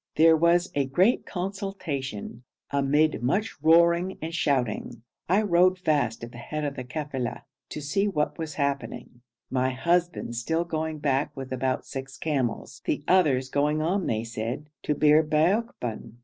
There 0.15 0.35
was 0.35 0.71
a 0.73 0.87
great 0.87 1.27
consultation, 1.27 2.41
amid 2.71 3.21
much 3.21 3.61
roaring 3.61 4.17
and 4.19 4.33
shouting. 4.33 5.03
I 5.29 5.43
rode 5.43 5.77
fast 5.77 6.21
to 6.21 6.27
the 6.27 6.39
head 6.39 6.63
of 6.63 6.75
the 6.75 6.83
kafila 6.83 7.43
to 7.69 7.81
see 7.83 8.07
what 8.07 8.35
was 8.39 8.55
happening, 8.55 9.21
my 9.51 9.69
husband 9.69 10.35
still 10.35 10.63
going 10.63 10.97
back 10.97 11.37
with 11.37 11.51
about 11.53 11.85
six 11.85 12.17
camels, 12.17 12.81
the 12.85 13.03
others 13.07 13.47
going 13.49 13.83
on, 13.83 14.07
they 14.07 14.23
said, 14.23 14.71
to 14.81 14.95
Bir 14.95 15.21
Baokban. 15.21 16.13